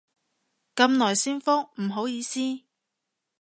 [0.73, 2.39] 咁耐先覆，唔好意思